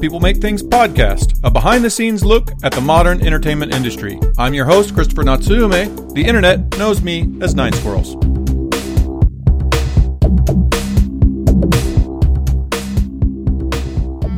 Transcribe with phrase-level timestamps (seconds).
[0.00, 4.18] People Make Things podcast, a behind the scenes look at the modern entertainment industry.
[4.38, 6.14] I'm your host, Christopher Natsume.
[6.14, 8.12] The internet knows me as Nine Squirrels.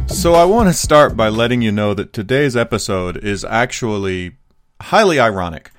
[0.08, 4.32] So, I want to start by letting you know that today's episode is actually
[4.80, 5.70] highly ironic.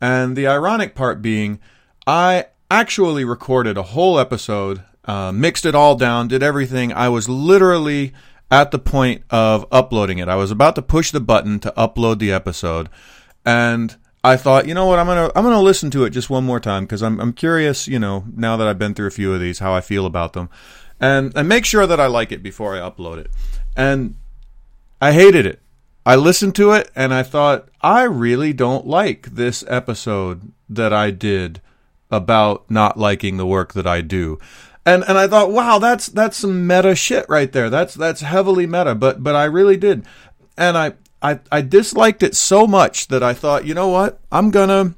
[0.00, 1.58] And the ironic part being,
[2.06, 6.92] I actually recorded a whole episode, uh, mixed it all down, did everything.
[6.92, 8.12] I was literally
[8.52, 10.28] at the point of uploading it.
[10.28, 12.88] I was about to push the button to upload the episode,
[13.44, 16.44] and I thought, you know what, I'm gonna I'm gonna listen to it just one
[16.44, 19.32] more time because I'm I'm curious, you know, now that I've been through a few
[19.34, 20.50] of these, how I feel about them,
[21.00, 23.30] and and make sure that I like it before I upload it.
[23.74, 24.16] And
[25.00, 25.58] I hated it.
[26.04, 31.10] I listened to it and I thought, I really don't like this episode that I
[31.10, 31.60] did
[32.10, 34.38] about not liking the work that I do.
[34.84, 37.70] And and I thought, wow, that's that's some meta shit right there.
[37.70, 40.04] That's that's heavily meta, but but I really did.
[40.56, 44.20] And I I, I disliked it so much that I thought, you know what?
[44.32, 44.96] I'm gonna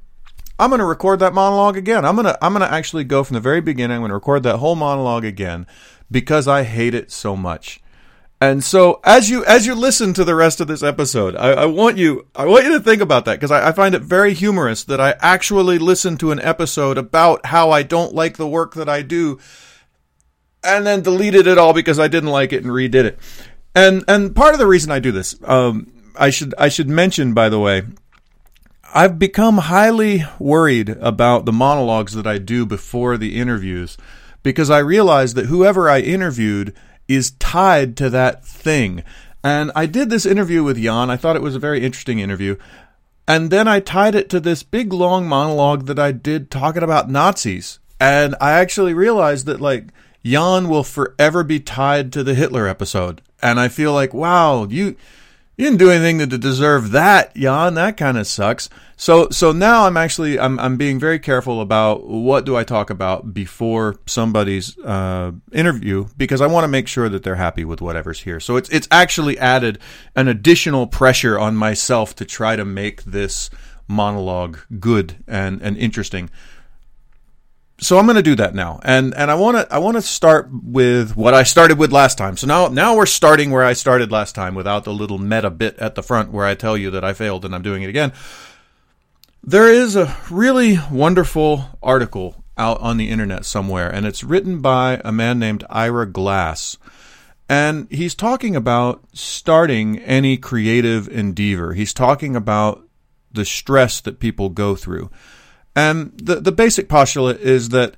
[0.59, 2.05] I'm gonna record that monologue again.
[2.05, 3.97] I'm gonna I'm gonna actually go from the very beginning.
[3.97, 5.67] I'm gonna record that whole monologue again
[6.11, 7.81] because I hate it so much.
[8.41, 11.67] And so as you as you listen to the rest of this episode, I, I
[11.67, 14.35] want you I want you to think about that because I, I, find it very
[14.35, 18.75] humorous that I actually listened to an episode about how I don't like the work
[18.75, 19.39] that I do,
[20.65, 23.19] and then deleted it all because I didn't like it and redid it.
[23.75, 27.35] And and part of the reason I do this, um, I should I should mention
[27.35, 27.83] by the way,
[28.95, 33.97] I've become highly worried about the monologues that I do before the interviews
[34.43, 36.75] because I realize that whoever I interviewed
[37.09, 39.03] is tied to that thing.
[39.43, 41.11] And I did this interview with Jan.
[41.11, 42.57] I thought it was a very interesting interview.
[43.27, 47.11] And then I tied it to this big long monologue that I did talking about
[47.11, 47.79] Nazis.
[47.99, 49.89] And I actually realized that like
[50.25, 53.21] Jan will forever be tied to the Hitler episode.
[53.43, 54.97] And I feel like, wow, you
[55.57, 57.75] you didn't do anything to deserve that, Jan.
[57.75, 58.69] That kind of sucks.
[58.97, 62.91] So, so now I'm actually I'm I'm being very careful about what do I talk
[62.91, 67.81] about before somebody's uh, interview because I want to make sure that they're happy with
[67.81, 68.41] whatever's here.
[68.41, 69.79] So it's it's actually added
[70.17, 73.49] an additional pressure on myself to try to make this
[73.87, 76.31] monologue good and and interesting
[77.85, 80.03] so I'm going to do that now, and and I want to I want to
[80.03, 82.37] start with what I started with last time.
[82.37, 85.79] So now now we're starting where I started last time, without the little meta bit
[85.79, 88.13] at the front where I tell you that I failed and I'm doing it again.
[89.43, 95.01] There is a really wonderful article out on the internet somewhere, and it's written by
[95.05, 96.79] a man named Ira Glass.
[97.47, 101.75] And he's talking about starting any creative endeavor.
[101.75, 102.89] He's talking about
[103.31, 105.11] the stress that people go through.
[105.77, 107.97] And the, the basic postulate is that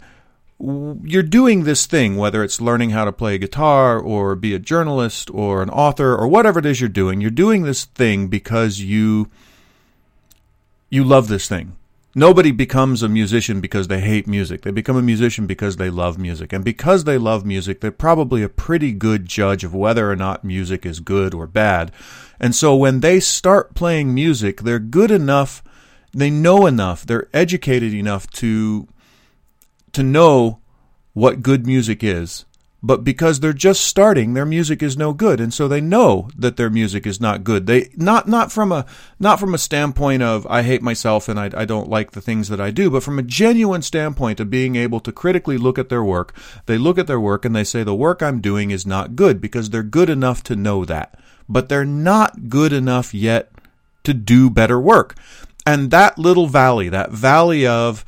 [0.59, 5.31] you're doing this thing, whether it's learning how to play guitar or be a journalist
[5.31, 9.31] or an author or whatever it is you're doing, you're doing this thing because you
[10.89, 11.77] you love this thing.
[12.15, 14.63] Nobody becomes a musician because they hate music.
[14.63, 16.51] They become a musician because they love music.
[16.51, 20.43] And because they love music, they're probably a pretty good judge of whether or not
[20.43, 21.93] music is good or bad.
[22.41, 25.63] And so when they start playing music, they're good enough
[26.17, 28.89] they know enough, they're educated enough to
[29.93, 30.61] to know
[31.13, 32.45] what good music is.
[32.83, 36.57] But because they're just starting, their music is no good, and so they know that
[36.57, 37.67] their music is not good.
[37.67, 38.87] They not not from a
[39.19, 42.49] not from a standpoint of I hate myself and I, I don't like the things
[42.49, 45.89] that I do, but from a genuine standpoint of being able to critically look at
[45.89, 46.37] their work.
[46.67, 49.41] They look at their work and they say the work I'm doing is not good
[49.41, 53.51] because they're good enough to know that, but they're not good enough yet
[54.05, 55.17] to do better work.
[55.67, 58.05] And that little valley, that valley of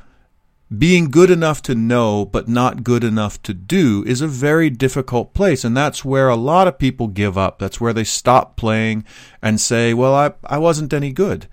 [0.76, 5.32] being good enough to know but not good enough to do is a very difficult
[5.32, 5.64] place.
[5.64, 7.58] And that's where a lot of people give up.
[7.58, 9.04] That's where they stop playing
[9.42, 11.46] and say well i i wasn't any good.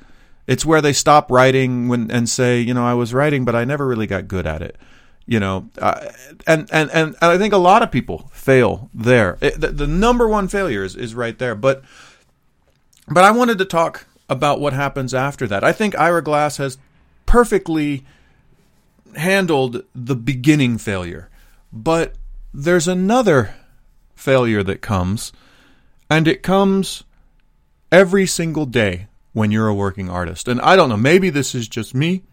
[0.47, 3.63] It's where they stop writing when and say you know i was writing but i
[3.63, 4.77] never really got good at it.
[5.25, 6.11] You know uh,
[6.45, 9.37] and, and and i think a lot of people fail there.
[9.41, 11.55] It, the, the number one failure is, is right there.
[11.55, 11.83] But
[13.07, 15.63] but i wanted to talk about what happens after that.
[15.63, 16.77] I think Ira Glass has
[17.25, 18.05] perfectly
[19.15, 21.29] handled the beginning failure.
[21.71, 22.15] But
[22.53, 23.55] there's another
[24.15, 25.31] failure that comes,
[26.09, 27.03] and it comes
[27.91, 30.47] every single day when you're a working artist.
[30.47, 32.23] And I don't know, maybe this is just me,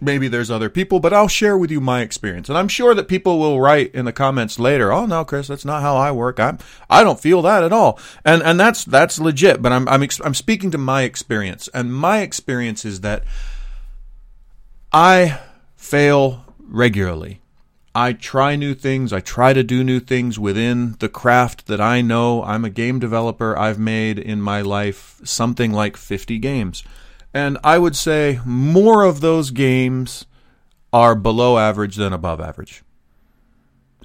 [0.00, 2.48] maybe there's other people, but I'll share with you my experience.
[2.48, 5.64] And I'm sure that people will write in the comments later, "Oh no, Chris, that's
[5.64, 6.40] not how I work.
[6.40, 6.58] I'm
[6.88, 10.34] I don't feel that at all." And and that's that's legit, but I'm I'm I'm
[10.34, 11.68] speaking to my experience.
[11.74, 13.24] And my experience is that
[14.92, 15.40] I
[15.76, 17.40] fail regularly.
[17.94, 19.12] I try new things.
[19.12, 22.42] I try to do new things within the craft that I know.
[22.44, 23.58] I'm a game developer.
[23.58, 26.84] I've made in my life something like 50 games.
[27.32, 30.26] And I would say more of those games
[30.92, 32.82] are below average than above average.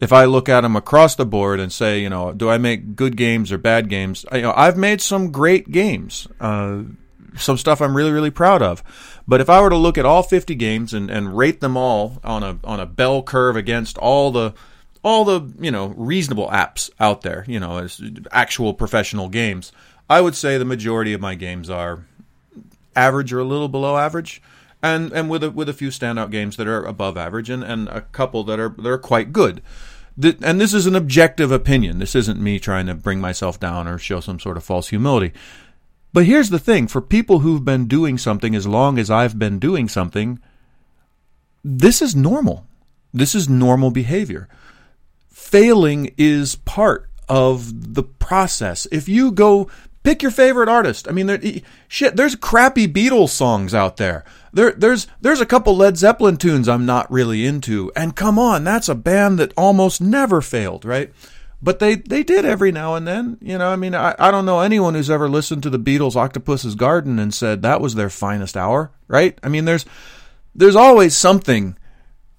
[0.01, 2.95] If I look at them across the board and say, you know, do I make
[2.95, 4.25] good games or bad games?
[4.31, 6.83] I, you know, I've made some great games, uh,
[7.37, 8.83] some stuff I'm really, really proud of.
[9.27, 12.19] But if I were to look at all 50 games and, and rate them all
[12.23, 14.53] on a on a bell curve against all the
[15.01, 18.01] all the you know reasonable apps out there, you know, as
[18.31, 19.71] actual professional games,
[20.09, 22.05] I would say the majority of my games are
[22.95, 24.41] average or a little below average,
[24.81, 27.87] and and with a, with a few standout games that are above average, and, and
[27.89, 29.61] a couple that are that are quite good.
[30.17, 31.99] The, and this is an objective opinion.
[31.99, 35.33] This isn't me trying to bring myself down or show some sort of false humility.
[36.13, 39.59] But here's the thing: for people who've been doing something as long as I've been
[39.59, 40.39] doing something,
[41.63, 42.65] this is normal.
[43.13, 44.47] This is normal behavior.
[45.29, 48.87] Failing is part of the process.
[48.91, 49.69] If you go
[50.05, 51.07] Pick your favorite artist.
[51.07, 51.41] I mean, there,
[51.87, 52.15] shit.
[52.15, 54.23] There's crappy Beatles songs out there.
[54.53, 57.91] There, there's there's a couple Led Zeppelin tunes I'm not really into.
[57.95, 61.11] And come on, that's a band that almost never failed, right?
[61.59, 63.39] But they they did every now and then.
[63.41, 66.15] You know, I mean, I, I don't know anyone who's ever listened to the Beatles'
[66.15, 69.39] Octopus's Garden and said that was their finest hour, right?
[69.41, 69.87] I mean, there's
[70.53, 71.77] there's always something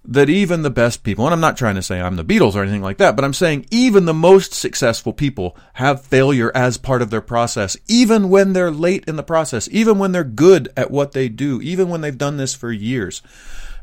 [0.09, 2.63] that even the best people, and I'm not trying to say I'm the Beatles or
[2.63, 7.03] anything like that, but I'm saying even the most successful people have failure as part
[7.03, 10.91] of their process, even when they're late in the process, even when they're good at
[10.91, 13.23] what they do, even when they've done this for years.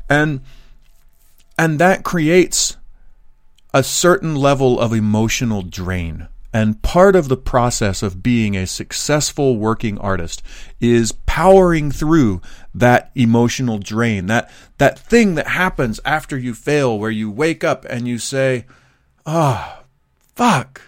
[0.08, 0.40] And
[1.58, 2.76] and that creates
[3.72, 6.28] a certain level of emotional drain.
[6.52, 10.40] And part of the process of being a successful working artist
[10.80, 12.40] is powering through
[12.72, 14.48] that emotional drain, that,
[14.78, 18.64] that thing that happens after you fail, where you wake up and you say,
[19.26, 19.80] oh,
[20.36, 20.80] fuck,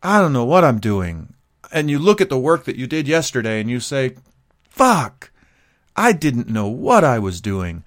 [0.00, 1.34] I don't know what I'm doing.
[1.72, 4.14] And you look at the work that you did yesterday and you say,
[4.70, 5.32] fuck,
[5.96, 7.82] I didn't know what I was doing.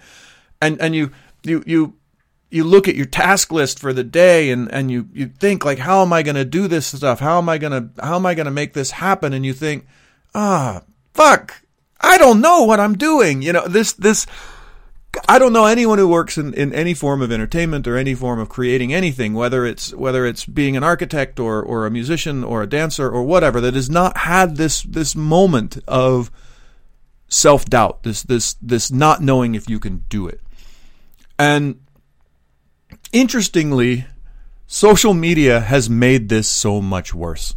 [0.62, 1.12] And, and you,
[1.44, 1.94] you, you,
[2.50, 5.80] you look at your task list for the day and, and you, you think like,
[5.80, 7.21] how am I going to do this stuff?
[7.21, 9.31] How am I to, how am I to make this happen?
[9.31, 9.88] And you think,
[10.33, 10.81] ah,
[11.13, 11.62] fuck,
[12.00, 13.42] I don't know what I'm doing.
[13.42, 14.25] You know, this, this,
[15.27, 18.39] I don't know anyone who works in, in any form of entertainment or any form
[18.39, 22.62] of creating anything, whether it's whether it's being an architect or, or a musician or
[22.62, 26.31] a dancer or whatever, that has not had this this moment of
[27.27, 30.41] self doubt, this this this not knowing if you can do it.
[31.39, 31.80] And
[33.12, 34.06] interestingly,
[34.68, 37.56] social media has made this so much worse.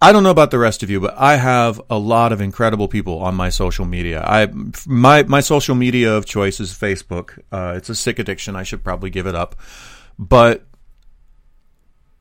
[0.00, 2.86] I don't know about the rest of you, but I have a lot of incredible
[2.86, 4.22] people on my social media.
[4.22, 4.48] I
[4.86, 7.38] my my social media of choice is Facebook.
[7.50, 8.54] Uh, it's a sick addiction.
[8.54, 9.56] I should probably give it up,
[10.16, 10.67] but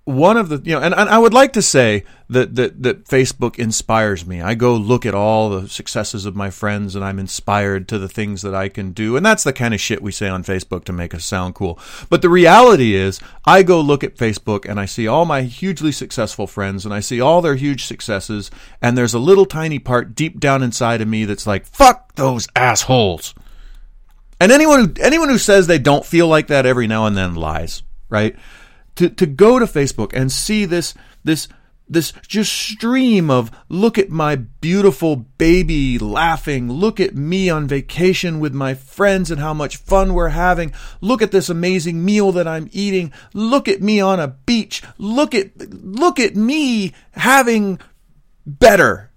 [0.08, 3.06] one of the you know and, and I would like to say that, that that
[3.06, 4.42] Facebook inspires me.
[4.42, 8.08] I go look at all the successes of my friends and I'm inspired to the
[8.08, 9.18] things that I can do.
[9.18, 11.78] And that's the kind of shit we say on Facebook to make us sound cool.
[12.10, 15.92] But the reality is I go look at Facebook and I see all my hugely
[15.92, 18.50] successful friends and I see all their huge successes
[18.82, 22.48] and there's a little tiny part deep down inside of me that's like fuck those
[22.56, 23.36] assholes.
[24.40, 27.36] And anyone who anyone who says they don't feel like that every now and then
[27.36, 28.38] lies, right?
[28.98, 31.48] To, to go to Facebook and see this, this,
[31.88, 36.72] this just stream of look at my beautiful baby laughing.
[36.72, 40.74] Look at me on vacation with my friends and how much fun we're having.
[41.00, 43.14] Look at this amazing meal that I'm eating.
[43.34, 44.84] Look at me on a beach.
[44.98, 47.80] Look at, look at me having
[48.46, 49.12] better.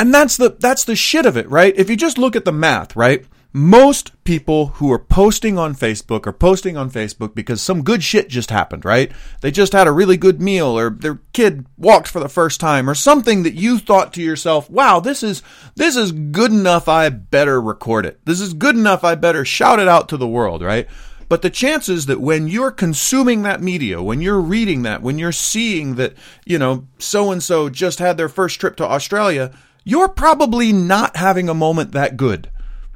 [0.00, 1.74] And that's the that's the shit of it, right?
[1.76, 3.26] If you just look at the math, right?
[3.52, 8.28] most people who are posting on Facebook are posting on Facebook because some good shit
[8.28, 9.10] just happened, right?
[9.40, 12.88] They just had a really good meal or their kid walked for the first time
[12.88, 15.42] or something that you thought to yourself, "Wow, this is
[15.74, 18.20] this is good enough I better record it.
[18.24, 20.86] This is good enough I better shout it out to the world," right?
[21.28, 25.30] But the chances that when you're consuming that media, when you're reading that, when you're
[25.30, 26.14] seeing that,
[26.44, 29.52] you know, so and so just had their first trip to Australia,
[29.84, 32.50] you're probably not having a moment that good.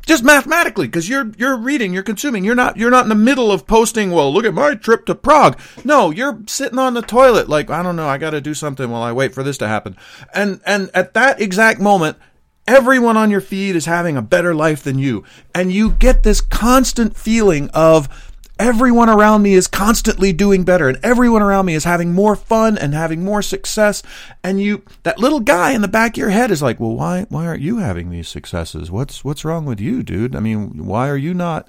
[0.06, 2.44] Just mathematically because you're you're reading you're consuming.
[2.44, 5.14] You're not you're not in the middle of posting well look at my trip to
[5.14, 5.58] prague.
[5.82, 8.90] No you're sitting on the toilet like i don't know i got to do something
[8.90, 9.96] while i wait for this to happen.
[10.34, 12.18] And and at that exact moment
[12.66, 15.24] everyone on your feed is having a better life than you.
[15.54, 20.98] And you get this constant feeling of everyone around me is constantly doing better and
[21.02, 24.02] everyone around me is having more fun and having more success.
[24.42, 27.26] And you that little guy in the back of your head is like well why
[27.28, 28.90] why aren't you having these successes?
[28.90, 30.36] What's what's wrong with you dude?
[30.36, 31.68] I mean why are you not?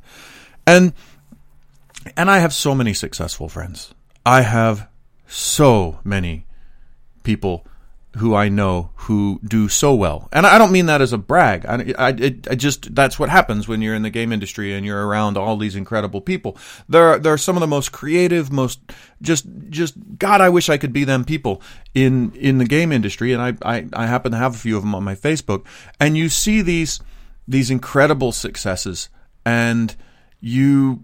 [0.67, 0.93] And
[2.15, 3.93] and i have so many successful friends.
[4.25, 4.87] I have
[5.27, 6.45] so many
[7.23, 7.65] people
[8.17, 10.29] who I know who do so well.
[10.31, 11.65] And I don't mean that as a brag.
[11.65, 14.85] I, I, it, I, just, that's what happens when you're in the game industry and
[14.85, 16.57] you're around all these incredible people.
[16.87, 18.79] There are, there are some of the most creative, most
[19.21, 21.61] just, just, God, I wish I could be them people
[21.93, 23.33] in, in the game industry.
[23.33, 25.65] And I, I, I happen to have a few of them on my Facebook.
[25.99, 27.01] And you see these,
[27.47, 29.09] these incredible successes
[29.45, 29.93] and
[30.39, 31.03] you,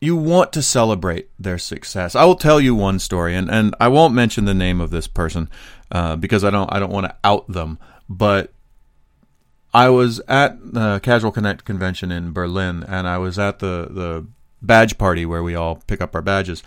[0.00, 2.14] you want to celebrate their success.
[2.14, 5.06] I will tell you one story, and, and I won't mention the name of this
[5.06, 5.48] person
[5.90, 7.78] uh, because I don't I don't want to out them.
[8.08, 8.52] But
[9.74, 14.26] I was at the Casual Connect convention in Berlin, and I was at the the
[14.62, 16.62] badge party where we all pick up our badges.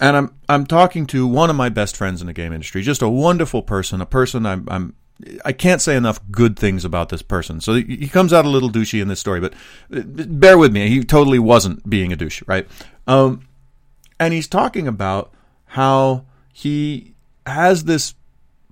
[0.00, 3.02] And I'm I'm talking to one of my best friends in the game industry, just
[3.02, 4.94] a wonderful person, a person I'm I'm
[5.44, 7.60] I can't say enough good things about this person.
[7.60, 9.52] So he comes out a little douchey in this story, but
[9.88, 10.88] bear with me.
[10.88, 12.68] He totally wasn't being a douche, right?
[13.06, 13.48] Um,
[14.20, 15.32] and he's talking about
[15.66, 17.14] how he
[17.46, 18.14] has this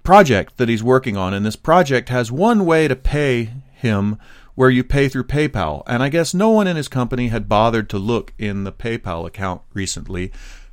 [0.02, 4.18] project that he's working on, and this project has one way to pay him
[4.54, 5.82] where you pay through PayPal.
[5.86, 9.26] And I guess no one in his company had bothered to look in the PayPal
[9.26, 10.32] account recently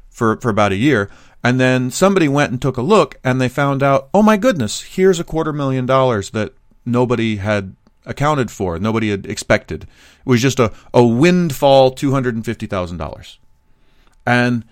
[0.09, 1.09] for, for about a year.
[1.43, 4.81] And then somebody went and took a look and they found out, oh my goodness,
[4.81, 6.53] here's a quarter million dollars that
[6.85, 9.83] nobody had accounted for, nobody had expected.
[9.83, 9.89] It
[10.25, 13.37] was just a, a windfall $250,000.
[14.25, 14.63] And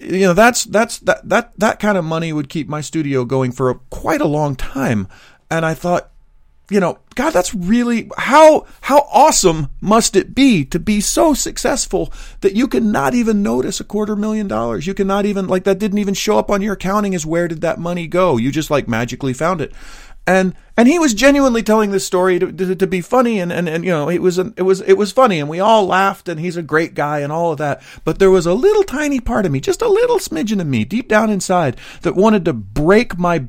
[0.00, 3.52] you know that's that's that that that kind of money would keep my studio going
[3.52, 5.08] for a, quite a long time
[5.50, 6.10] and i thought
[6.70, 12.12] you know, God, that's really how how awesome must it be to be so successful
[12.42, 14.86] that you can not even notice a quarter million dollars.
[14.86, 17.62] You cannot even like that didn't even show up on your accounting as where did
[17.62, 18.36] that money go?
[18.36, 19.72] You just like magically found it.
[20.26, 23.66] And and he was genuinely telling this story to, to, to be funny and, and,
[23.66, 26.38] and you know it was it was it was funny and we all laughed and
[26.38, 29.46] he's a great guy and all of that but there was a little tiny part
[29.46, 33.18] of me just a little smidgen of me deep down inside that wanted to break
[33.18, 33.48] my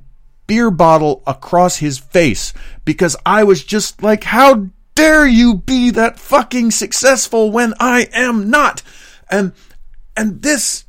[0.49, 6.17] beer bottle across his face because I was just like, how dare you be that
[6.17, 8.81] fucking successful when I am not?
[9.29, 9.53] And,
[10.17, 10.85] and this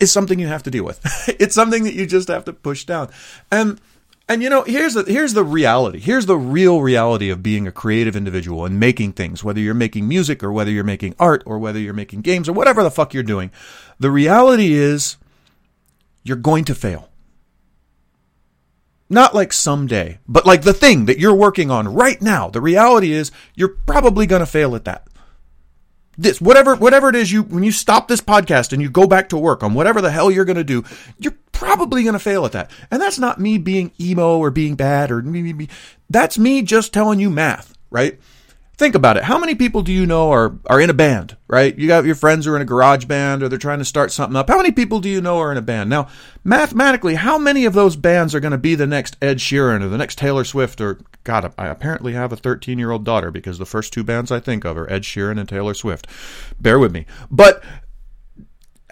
[0.00, 1.00] is something you have to deal with.
[1.40, 3.10] it's something that you just have to push down.
[3.52, 3.80] And,
[4.28, 6.00] and you know, here's the here's the reality.
[6.00, 10.08] Here's the real reality of being a creative individual and making things, whether you're making
[10.08, 13.14] music or whether you're making art or whether you're making games or whatever the fuck
[13.14, 13.52] you're doing.
[14.00, 15.18] The reality is
[16.24, 17.09] you're going to fail.
[19.12, 22.48] Not like someday, but like the thing that you're working on right now.
[22.48, 25.08] The reality is you're probably going to fail at that.
[26.16, 29.30] This, whatever, whatever it is you, when you stop this podcast and you go back
[29.30, 30.84] to work on whatever the hell you're going to do,
[31.18, 32.70] you're probably going to fail at that.
[32.90, 35.68] And that's not me being emo or being bad or me, me, me.
[36.08, 38.20] That's me just telling you math, right?
[38.80, 39.22] Think about it.
[39.22, 41.78] How many people do you know are, are in a band, right?
[41.78, 44.10] You got your friends who are in a garage band or they're trying to start
[44.10, 44.48] something up.
[44.48, 45.90] How many people do you know are in a band?
[45.90, 46.08] Now,
[46.42, 49.88] mathematically, how many of those bands are going to be the next Ed Sheeran or
[49.88, 53.58] the next Taylor Swift or, God, I apparently have a 13 year old daughter because
[53.58, 56.08] the first two bands I think of are Ed Sheeran and Taylor Swift.
[56.58, 57.06] Bear with me.
[57.30, 57.62] But,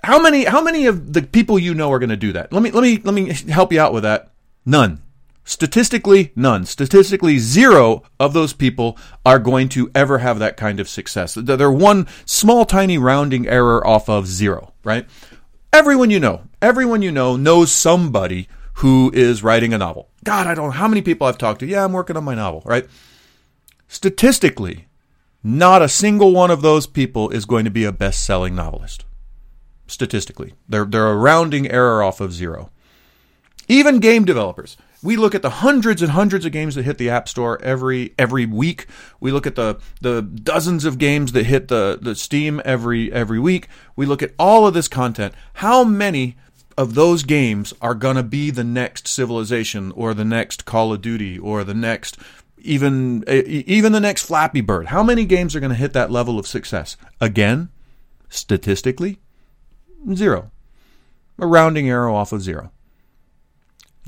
[0.05, 2.53] how many how many of the people you know are going to do that?
[2.53, 4.31] Let me let me let me help you out with that.
[4.65, 5.03] None.
[5.49, 6.67] Statistically, none.
[6.67, 11.33] Statistically, zero of those people are going to ever have that kind of success.
[11.33, 15.07] They're one small, tiny rounding error off of zero, right?
[15.73, 20.11] Everyone you know, everyone you know knows somebody who is writing a novel.
[20.23, 21.67] God, I don't know how many people I've talked to.
[21.67, 22.87] Yeah, I'm working on my novel, right?
[23.89, 24.85] Statistically,
[25.43, 29.07] not a single one of those people is going to be a best selling novelist.
[29.87, 32.71] Statistically, they're, they're a rounding error off of zero.
[33.69, 34.77] Even game developers.
[35.03, 38.15] We look at the hundreds and hundreds of games that hit the App Store every
[38.19, 38.87] every week.
[39.21, 43.39] We look at the the dozens of games that hit the, the Steam every every
[43.39, 43.69] week.
[43.95, 45.35] We look at all of this content.
[45.55, 46.37] How many
[46.77, 51.03] of those games are going to be the next Civilization or the next Call of
[51.03, 52.17] Duty or the next
[52.57, 54.87] even even the next Flappy Bird?
[54.87, 56.97] How many games are going to hit that level of success?
[57.21, 57.69] Again,
[58.31, 59.19] statistically,
[60.15, 60.51] zero.
[61.39, 62.73] A rounding error off of zero.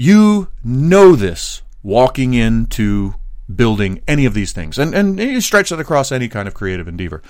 [0.00, 3.16] You know this walking into
[3.54, 6.88] building any of these things, and, and you stretch that across any kind of creative
[6.88, 7.20] endeavor.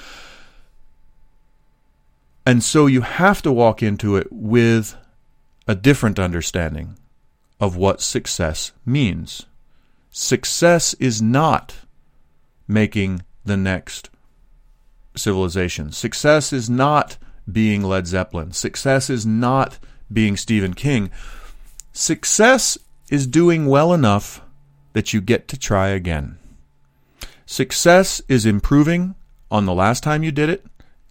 [2.46, 4.94] And so you have to walk into it with
[5.66, 6.96] a different understanding
[7.58, 9.46] of what success means.
[10.12, 11.74] Success is not
[12.68, 14.10] making the next
[15.16, 15.90] civilization.
[15.90, 17.16] Success is not
[17.50, 18.52] being Led Zeppelin.
[18.52, 19.80] Success is not
[20.12, 21.10] being Stephen King.
[21.92, 22.78] Success
[23.10, 24.40] is doing well enough
[24.92, 26.38] that you get to try again.
[27.46, 29.14] Success is improving
[29.50, 30.64] on the last time you did it,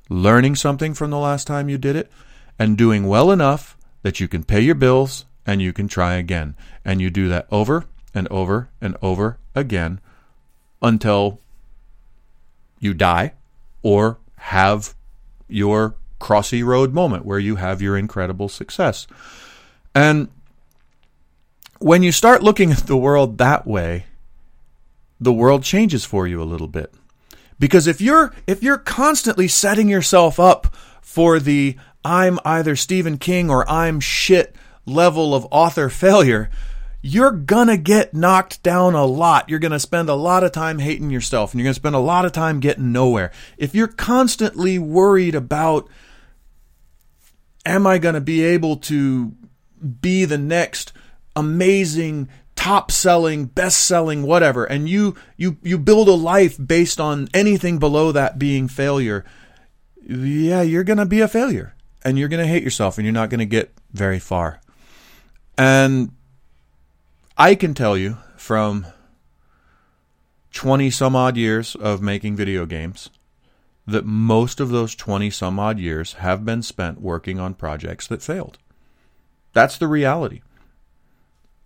[0.09, 2.09] learning something from the last time you did it,
[2.57, 6.55] and doing well enough that you can pay your bills and you can try again.
[6.85, 9.99] And you do that over and over and over again
[10.81, 11.41] until
[12.79, 13.33] you die
[13.83, 14.95] or have
[15.49, 19.07] your crossy road moment where you have your incredible success.
[19.93, 20.29] And
[21.79, 24.05] when you start looking at the world that way,
[25.19, 26.93] the world changes for you a little bit.
[27.57, 33.49] Because if you're if you're constantly setting yourself up for the I'm either Stephen King
[33.49, 34.55] or I'm shit
[34.85, 36.49] level of author failure,
[37.01, 39.49] you're gonna get knocked down a lot.
[39.49, 42.25] You're gonna spend a lot of time hating yourself and you're gonna spend a lot
[42.25, 43.31] of time getting nowhere.
[43.57, 45.89] If you're constantly worried about,
[47.65, 49.33] am I gonna be able to
[50.01, 50.93] be the next
[51.39, 57.27] amazing top selling best selling whatever and you you you build a life based on
[57.33, 59.23] anything below that being failure
[60.05, 63.13] yeah you're going to be a failure and you're going to hate yourself and you're
[63.13, 64.61] not going to get very far.
[65.57, 66.11] And
[67.37, 68.85] i can tell you from
[70.53, 73.09] 20 some odd years of making video games
[73.85, 78.21] that most of those 20 some odd years have been spent working on projects that
[78.21, 78.57] failed.
[79.53, 80.41] That's the reality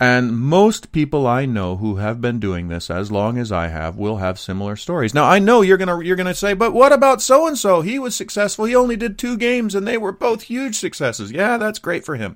[0.04, 3.96] and most people I know who have been doing this as long as I have
[3.96, 5.14] will have similar stories.
[5.14, 7.80] Now I know you're gonna you're gonna say, but what about so and so?
[7.80, 8.66] He was successful.
[8.66, 11.32] He only did two games, and they were both huge successes.
[11.32, 12.36] Yeah, that's great for him.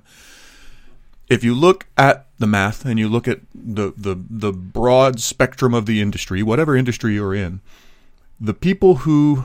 [1.28, 5.74] If you look at the math and you look at the the the broad spectrum
[5.74, 7.60] of the industry, whatever industry you're in,
[8.40, 9.44] the people who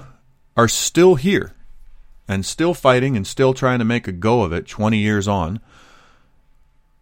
[0.56, 1.52] are still here
[2.26, 5.60] and still fighting and still trying to make a go of it 20 years on,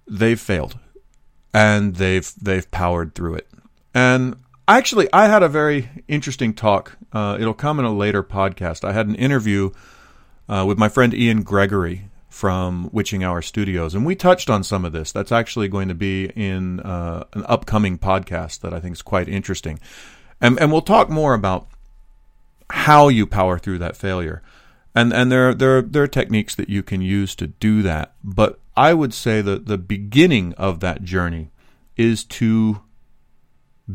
[0.07, 0.79] they've failed
[1.53, 3.47] and they've they've powered through it.
[3.93, 4.35] And
[4.67, 6.97] actually, I had a very interesting talk.
[7.11, 8.83] Uh, it'll come in a later podcast.
[8.83, 9.71] I had an interview
[10.47, 14.85] uh, with my friend Ian Gregory from Witching Hour Studios, and we touched on some
[14.85, 15.11] of this.
[15.11, 19.27] That's actually going to be in uh, an upcoming podcast that I think is quite
[19.27, 19.79] interesting,
[20.39, 21.67] and and we'll talk more about
[22.69, 24.41] how you power through that failure.
[24.93, 28.59] And and there there there are techniques that you can use to do that, but
[28.75, 31.51] I would say that the beginning of that journey
[31.95, 32.81] is to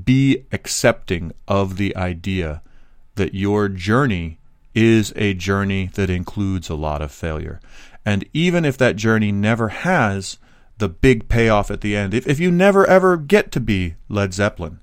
[0.05, 2.63] be accepting of the idea
[3.15, 4.39] that your journey
[4.75, 7.61] is a journey that includes a lot of failure.
[8.05, 10.39] And even if that journey never has
[10.79, 14.35] the big payoff at the end, if, if you never ever get to be Led
[14.35, 14.81] Zeppelin,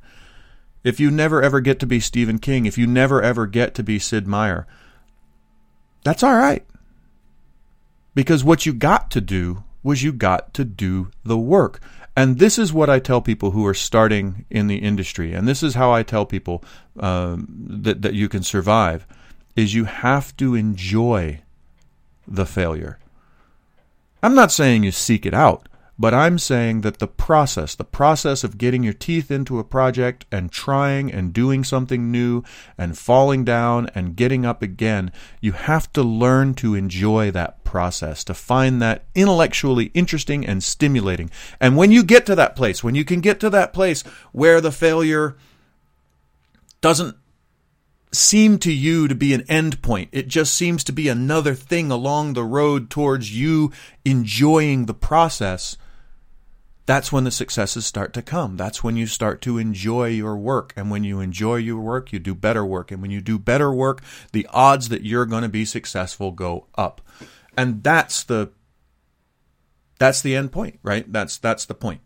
[0.83, 3.83] if you never ever get to be Stephen King, if you never ever get to
[3.83, 4.67] be Sid Meier,
[6.03, 6.65] that's all right.
[8.15, 11.79] Because what you got to do was you got to do the work.
[12.15, 15.63] And this is what I tell people who are starting in the industry, and this
[15.63, 16.63] is how I tell people
[16.99, 19.07] um, that that you can survive:
[19.55, 21.41] is you have to enjoy
[22.27, 22.99] the failure.
[24.21, 28.43] I'm not saying you seek it out, but I'm saying that the process, the process
[28.43, 32.43] of getting your teeth into a project and trying and doing something new
[32.77, 38.23] and falling down and getting up again, you have to learn to enjoy that process,
[38.23, 41.29] to find that intellectually interesting and stimulating.
[41.59, 44.01] And when you get to that place, when you can get to that place
[44.31, 45.37] where the failure
[46.81, 47.15] doesn't
[48.11, 50.09] seem to you to be an end point.
[50.11, 53.71] It just seems to be another thing along the road towards you
[54.05, 55.77] enjoying the process
[56.85, 58.57] that's when the successes start to come.
[58.57, 60.73] That's when you start to enjoy your work.
[60.75, 62.91] And when you enjoy your work, you do better work.
[62.91, 66.67] And when you do better work, the odds that you're going to be successful go
[66.75, 67.01] up.
[67.55, 68.51] And that's the
[69.99, 71.09] That's the end point, right?
[71.11, 72.01] That's that's the point.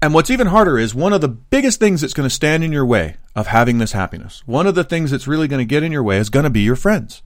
[0.00, 2.72] And what's even harder is one of the biggest things that's going to stand in
[2.72, 4.42] your way of having this happiness.
[4.46, 6.50] One of the things that's really going to get in your way is going to
[6.50, 7.22] be your friends.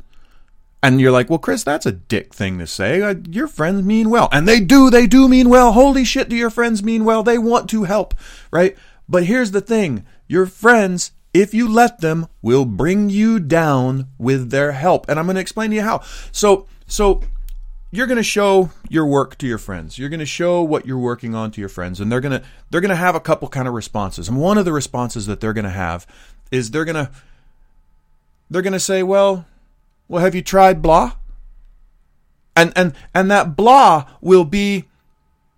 [0.86, 3.02] And you're like, well, Chris, that's a dick thing to say.
[3.02, 4.28] Uh, your friends mean well.
[4.30, 5.72] And they do, they do mean well.
[5.72, 7.24] Holy shit, do your friends mean well?
[7.24, 8.14] They want to help,
[8.52, 8.76] right?
[9.08, 14.50] But here's the thing your friends, if you let them, will bring you down with
[14.50, 15.08] their help.
[15.08, 16.02] And I'm going to explain to you how.
[16.30, 17.20] So, so
[17.90, 19.98] you're going to show your work to your friends.
[19.98, 22.46] You're going to show what you're working on to your friends and they're going to
[22.70, 24.28] they're going to have a couple kind of responses.
[24.28, 26.06] And one of the responses that they're going to have
[26.52, 27.10] is they're going to
[28.48, 29.46] they're going to say, "Well,
[30.08, 31.12] well have you tried blah?"
[32.54, 34.86] And and and that blah will be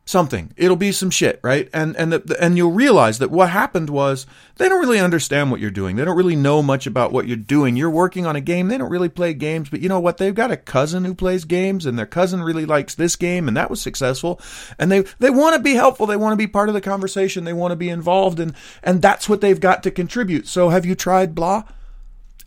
[0.09, 0.51] something.
[0.57, 1.69] It'll be some shit, right?
[1.73, 5.61] And and the, and you'll realize that what happened was they don't really understand what
[5.61, 5.97] you're doing.
[5.97, 7.77] They don't really know much about what you're doing.
[7.77, 8.69] You're working on a game.
[8.69, 10.17] They don't really play games, but you know what?
[10.17, 13.57] They've got a cousin who plays games, and their cousin really likes this game, and
[13.57, 14.41] that was successful.
[14.79, 16.07] And they they want to be helpful.
[16.07, 17.45] They want to be part of the conversation.
[17.45, 20.49] They want to be involved, and and that's what they've got to contribute.
[20.49, 21.65] So have you tried blah?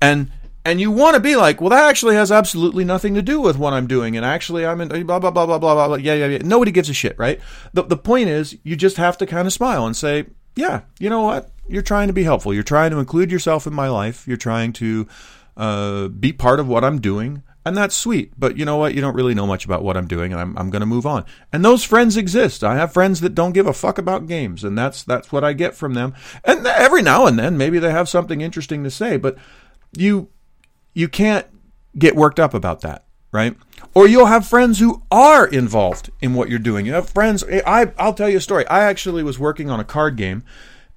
[0.02, 0.32] And
[0.64, 3.58] and you want to be like, well, that actually has absolutely nothing to do with
[3.58, 5.96] what I'm doing, and actually I'm in blah blah blah blah blah blah.
[5.96, 6.40] Yeah, yeah, yeah.
[6.44, 7.40] Nobody gives a shit, right?
[7.74, 11.10] The the point is, you just have to kind of smile and say, yeah, you
[11.10, 11.52] know what?
[11.68, 12.54] You're trying to be helpful.
[12.54, 14.28] You're trying to include yourself in my life.
[14.28, 15.08] You're trying to
[15.58, 18.34] uh, be part of what I'm doing, and that's sweet.
[18.38, 18.94] But you know what?
[18.94, 21.08] You don't really know much about what I'm doing, and I'm I'm going to move
[21.08, 21.26] on.
[21.52, 22.64] And those friends exist.
[22.64, 25.54] I have friends that don't give a fuck about games, and that's that's what I
[25.54, 26.14] get from them.
[26.44, 29.38] And every now and then, maybe they have something interesting to say, but
[29.98, 30.30] you
[30.94, 31.48] you can't
[31.98, 33.56] get worked up about that, right?
[33.94, 36.86] Or you'll have friends who are involved in what you're doing.
[36.86, 37.44] You have friends.
[37.48, 38.66] Eh, I, I'll tell you a story.
[38.68, 40.44] I actually was working on a card game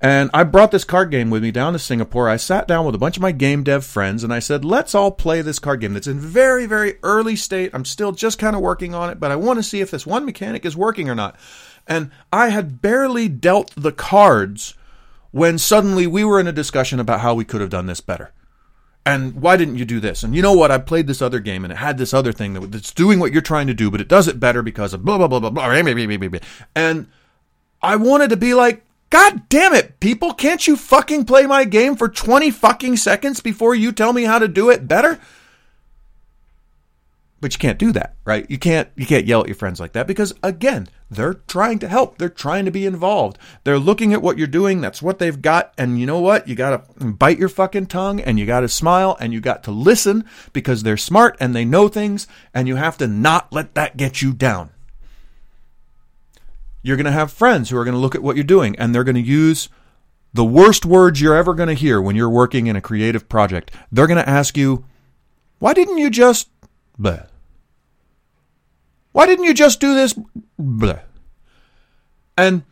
[0.00, 2.28] and I brought this card game with me down to Singapore.
[2.28, 4.94] I sat down with a bunch of my game dev friends and I said, let's
[4.94, 7.70] all play this card game that's in very, very early state.
[7.72, 10.06] I'm still just kind of working on it, but I want to see if this
[10.06, 11.36] one mechanic is working or not.
[11.86, 14.74] And I had barely dealt the cards
[15.30, 18.32] when suddenly we were in a discussion about how we could have done this better
[19.06, 20.22] and why didn't you do this?
[20.22, 20.70] And you know what?
[20.70, 23.42] I played this other game and it had this other thing that's doing what you're
[23.42, 25.70] trying to do, but it does it better because of blah, blah, blah, blah, blah.
[26.74, 27.08] And
[27.82, 31.96] I wanted to be like, God damn it, people, can't you fucking play my game
[31.96, 35.20] for 20 fucking seconds before you tell me how to do it better?
[37.44, 38.50] But you can't do that, right?
[38.50, 41.88] You can't you can't yell at your friends like that because again, they're trying to
[41.88, 42.16] help.
[42.16, 43.36] They're trying to be involved.
[43.64, 44.80] They're looking at what you're doing.
[44.80, 45.74] That's what they've got.
[45.76, 46.48] And you know what?
[46.48, 49.62] You got to bite your fucking tongue and you got to smile and you got
[49.64, 53.74] to listen because they're smart and they know things and you have to not let
[53.74, 54.70] that get you down.
[56.80, 58.94] You're going to have friends who are going to look at what you're doing and
[58.94, 59.68] they're going to use
[60.32, 63.70] the worst words you're ever going to hear when you're working in a creative project.
[63.92, 64.86] They're going to ask you,
[65.58, 66.48] "Why didn't you just
[69.14, 70.12] why didn't you just do this?
[70.58, 70.98] Blah.
[72.36, 72.64] And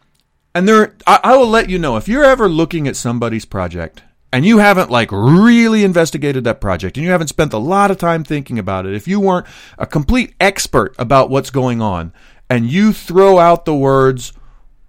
[0.56, 4.02] and there, I, I will let you know if you're ever looking at somebody's project
[4.32, 7.96] and you haven't like really investigated that project and you haven't spent a lot of
[7.96, 9.46] time thinking about it, if you weren't
[9.78, 12.12] a complete expert about what's going on
[12.50, 14.32] and you throw out the words,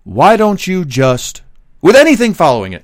[0.03, 1.43] why don't you just,
[1.83, 2.83] with anything following it,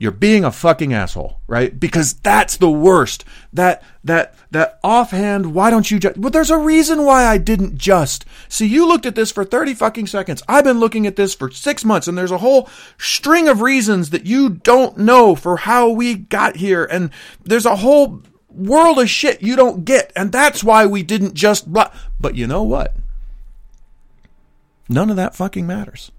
[0.00, 1.78] you're being a fucking asshole, right?
[1.78, 3.22] Because that's the worst.
[3.52, 7.76] That that that offhand, why don't you just Well, there's a reason why I didn't
[7.76, 8.24] just.
[8.48, 10.42] See, you looked at this for 30 fucking seconds.
[10.48, 14.08] I've been looking at this for 6 months and there's a whole string of reasons
[14.08, 17.10] that you don't know for how we got here and
[17.44, 21.70] there's a whole world of shit you don't get and that's why we didn't just
[21.70, 21.92] blah.
[22.18, 22.96] But you know what?
[24.88, 26.10] None of that fucking matters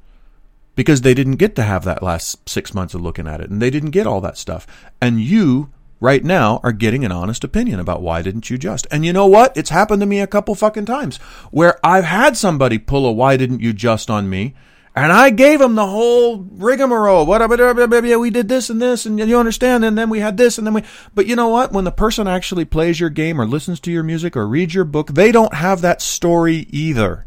[0.76, 3.62] because they didn't get to have that last six months of looking at it and
[3.62, 4.66] they didn't get all that stuff.
[5.02, 8.88] And you, right now, are getting an honest opinion about why didn't you just.
[8.92, 9.56] And you know what?
[9.58, 11.18] It's happened to me a couple fucking times
[11.52, 14.56] where I've had somebody pull a why didn't you just on me.
[14.94, 17.26] And I gave them the whole rigmarole.
[17.26, 19.86] What we did this and this, and you understand.
[19.86, 20.84] And then we had this, and then we.
[21.16, 21.72] But you know what?
[21.72, 24.84] When the person actually plays your game, or listens to your music, or reads your
[24.84, 27.26] book, they don't have that story either.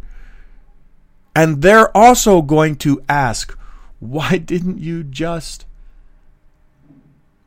[1.35, 3.59] And they're also going to ask,
[3.99, 5.67] why didn't you just?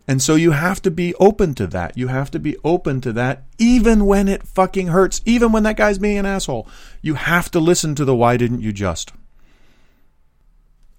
[0.08, 1.98] And so you have to be open to that.
[1.98, 5.78] You have to be open to that, even when it fucking hurts, even when that
[5.78, 6.68] guy's being an asshole.
[7.02, 9.12] You have to listen to the why didn't you just?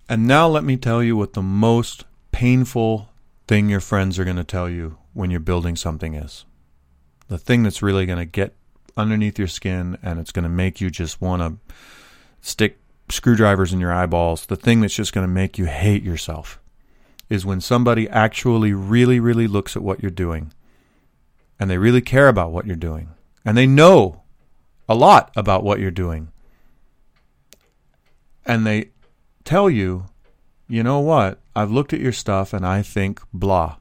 [0.09, 3.11] And now let me tell you what the most painful
[3.46, 6.44] thing your friends are going to tell you when you're building something is.
[7.29, 8.55] The thing that's really going to get
[8.96, 11.74] underneath your skin and it's going to make you just want to
[12.40, 12.79] stick
[13.11, 16.61] screwdrivers in your eyeballs, the thing that's just going to make you hate yourself
[17.29, 20.53] is when somebody actually really, really looks at what you're doing
[21.59, 23.11] and they really care about what you're doing
[23.44, 24.22] and they know
[24.88, 26.33] a lot about what you're doing
[28.46, 28.90] and they
[29.44, 30.07] tell you,
[30.68, 31.38] you know what?
[31.55, 33.77] I've looked at your stuff and I think blah.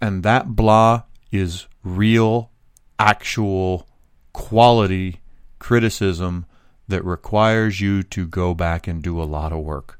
[0.00, 2.50] And that blah is real,
[2.98, 3.86] actual,
[4.32, 5.20] quality
[5.60, 6.44] criticism
[6.88, 9.98] that requires you to go back and do a lot of work.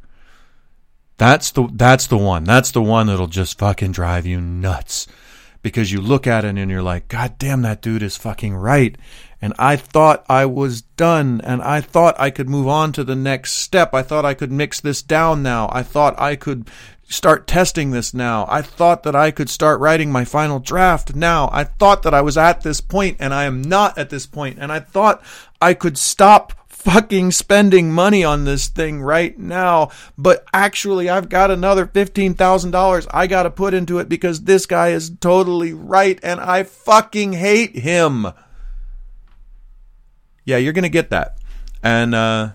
[1.17, 2.45] That's the that's the one.
[2.45, 5.07] That's the one that'll just fucking drive you nuts.
[5.63, 8.99] Because you look at it and you're like, God damn that dude is fucking right.
[9.41, 13.15] And I thought I was done and I thought I could move on to the
[13.15, 13.95] next step.
[13.95, 15.69] I thought I could mix this down now.
[15.73, 16.69] I thought I could
[17.09, 18.47] start testing this now.
[18.49, 21.49] I thought that I could start writing my final draft now.
[21.53, 24.59] I thought that I was at this point and I am not at this point.
[24.59, 25.23] And I thought
[25.61, 31.51] I could stop fucking spending money on this thing right now, but actually I've got
[31.51, 36.41] another $15,000 I got to put into it because this guy is totally right and
[36.41, 38.27] I fucking hate him.
[40.45, 41.39] Yeah, you're going to get that.
[41.85, 42.51] And uh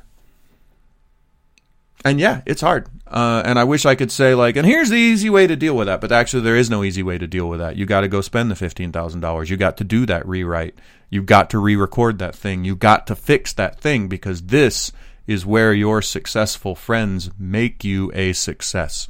[2.05, 2.87] and yeah, it's hard.
[3.07, 5.75] Uh, and I wish I could say like, and here's the easy way to deal
[5.75, 6.01] with that.
[6.01, 7.75] But actually, there is no easy way to deal with that.
[7.75, 9.49] You got to go spend the fifteen thousand dollars.
[9.49, 10.75] You got to do that rewrite.
[11.09, 12.65] You got to re-record that thing.
[12.65, 14.91] You got to fix that thing because this
[15.25, 19.07] is where your successful friends make you a success.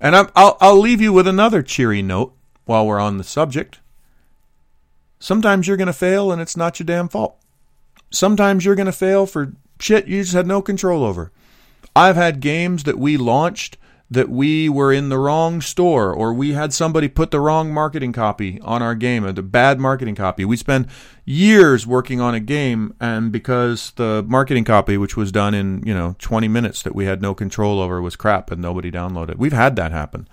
[0.00, 2.34] And i will I'll leave you with another cheery note
[2.64, 3.80] while we're on the subject.
[5.18, 7.36] Sometimes you're going to fail and it's not your damn fault.
[8.10, 11.30] Sometimes you're going to fail for shit you just had no control over.
[11.94, 13.76] I've had games that we launched
[14.10, 18.12] that we were in the wrong store or we had somebody put the wrong marketing
[18.12, 20.44] copy on our game, or the bad marketing copy.
[20.44, 20.88] We spend
[21.24, 25.94] years working on a game and because the marketing copy which was done in, you
[25.94, 29.36] know, 20 minutes that we had no control over was crap and nobody downloaded.
[29.36, 30.28] We've had that happen.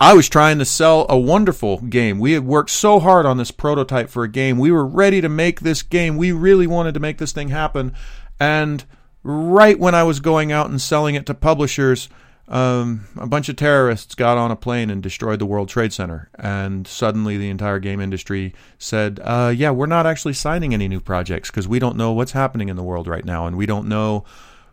[0.00, 2.18] I was trying to sell a wonderful game.
[2.18, 4.58] We had worked so hard on this prototype for a game.
[4.58, 6.16] We were ready to make this game.
[6.16, 7.94] We really wanted to make this thing happen.
[8.38, 8.84] And
[9.22, 12.08] right when I was going out and selling it to publishers,
[12.46, 16.28] um, a bunch of terrorists got on a plane and destroyed the World Trade Center.
[16.38, 21.00] And suddenly the entire game industry said, uh, yeah, we're not actually signing any new
[21.00, 23.88] projects because we don't know what's happening in the world right now and we don't
[23.88, 24.24] know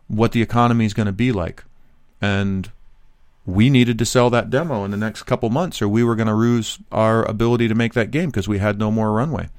[0.08, 1.64] what the economy is going to be like.
[2.20, 2.70] And
[3.46, 6.28] we needed to sell that demo in the next couple months or we were going
[6.28, 9.50] to lose our ability to make that game because we had no more runway.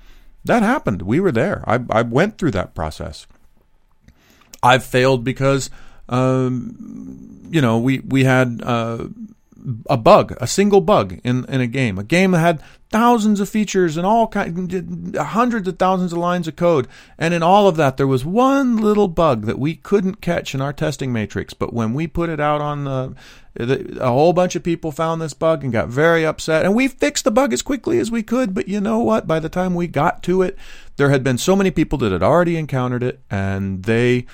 [0.45, 1.03] That happened.
[1.03, 1.65] We were there.
[1.67, 3.27] I, I went through that process.
[4.63, 5.71] I've failed because,
[6.09, 9.09] um, you know, we we had uh,
[9.89, 13.49] a bug, a single bug in in a game, a game that had thousands of
[13.49, 16.87] features and all kind, hundreds of thousands of lines of code,
[17.19, 20.61] and in all of that there was one little bug that we couldn't catch in
[20.61, 21.55] our testing matrix.
[21.55, 23.15] But when we put it out on the
[23.57, 27.25] a whole bunch of people found this bug and got very upset, and we fixed
[27.25, 28.55] the bug as quickly as we could.
[28.55, 29.27] But you know what?
[29.27, 30.57] By the time we got to it,
[30.97, 34.27] there had been so many people that had already encountered it, and they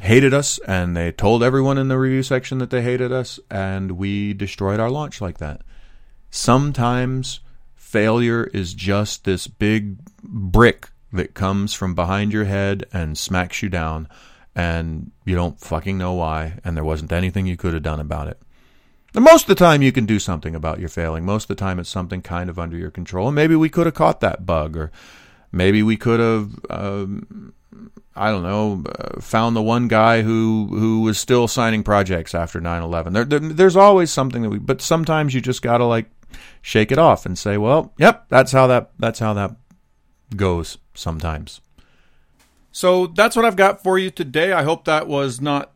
[0.00, 3.92] hated us and they told everyone in the review section that they hated us and
[3.92, 5.62] we destroyed our launch like that.
[6.30, 7.40] Sometimes
[7.74, 13.68] failure is just this big brick that comes from behind your head and smacks you
[13.68, 14.08] down
[14.54, 18.28] and you don't fucking know why and there wasn't anything you could have done about
[18.28, 18.40] it.
[19.14, 21.24] And most of the time you can do something about your failing.
[21.24, 23.28] Most of the time it's something kind of under your control.
[23.28, 24.92] And maybe we could have caught that bug or
[25.52, 27.52] maybe we could have um,
[28.18, 32.60] I don't know, uh, found the one guy who who was still signing projects after
[32.60, 33.12] 9/11.
[33.12, 36.10] There, there, there's always something that we, but sometimes you just gotta like
[36.60, 39.54] shake it off and say, well, yep, that's how that that's how that
[40.34, 41.60] goes sometimes.
[42.72, 44.52] So that's what I've got for you today.
[44.52, 45.72] I hope that was not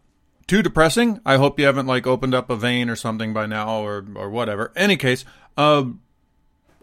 [0.49, 1.21] too depressing.
[1.25, 4.29] I hope you haven't like opened up a vein or something by now or or
[4.29, 4.73] whatever.
[4.75, 5.25] Any case,
[5.57, 5.85] uh,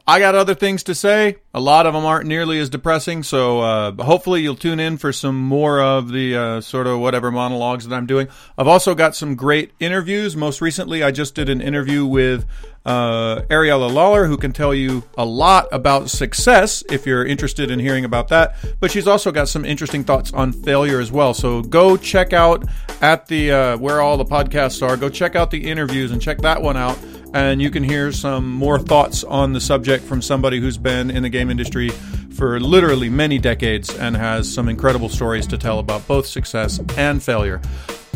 [0.10, 1.36] I got other things to say.
[1.54, 5.14] A lot of them aren't nearly as depressing, so uh, hopefully you'll tune in for
[5.14, 8.28] some more of the uh, sort of whatever monologues that I'm doing.
[8.58, 10.36] I've also got some great interviews.
[10.36, 12.48] Most recently, I just did an interview with
[12.88, 17.78] uh, Ariella Lehrer, who can tell you a lot about success if you're interested in
[17.78, 18.56] hearing about that.
[18.80, 21.36] But she's also got some interesting thoughts on failure as well.
[21.36, 22.66] So go check out
[23.02, 24.98] at the uh, where all the podcasts are.
[24.98, 26.98] Go check out the interviews and check that one out
[27.34, 31.24] and you can hear some more thoughts on the subject from somebody who's been in
[31.24, 31.90] the game industry
[32.36, 37.22] for literally many decades and has some incredible stories to tell about both success and
[37.22, 37.62] failure.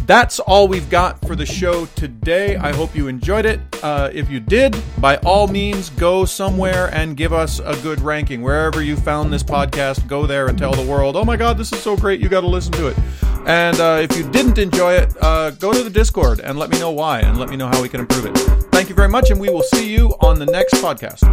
[0.05, 2.57] That's all we've got for the show today.
[2.57, 3.61] I hope you enjoyed it.
[3.81, 8.41] Uh, if you did, by all means, go somewhere and give us a good ranking.
[8.41, 11.71] Wherever you found this podcast, go there and tell the world, oh my God, this
[11.71, 12.19] is so great.
[12.19, 12.97] You got to listen to it.
[13.45, 16.79] And uh, if you didn't enjoy it, uh, go to the Discord and let me
[16.79, 18.37] know why and let me know how we can improve it.
[18.71, 21.23] Thank you very much, and we will see you on the next podcast.